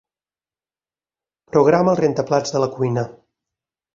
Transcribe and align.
Programa 1.51 1.93
el 1.93 2.01
rentaplats 2.01 2.57
de 2.57 2.61
la 2.65 2.71
cuina. 2.79 3.07